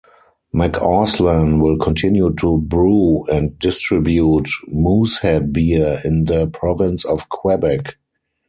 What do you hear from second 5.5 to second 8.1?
beer in the province of Quebec.